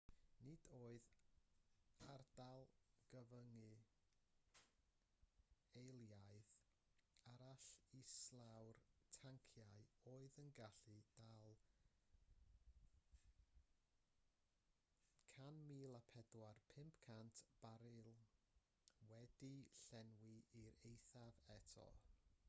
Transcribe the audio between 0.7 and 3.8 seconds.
oedd ardal gyfyngu